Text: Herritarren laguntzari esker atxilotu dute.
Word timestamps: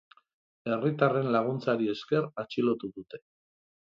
Herritarren 0.69 1.29
laguntzari 1.35 1.91
esker 1.93 2.25
atxilotu 2.45 2.91
dute. 2.97 3.21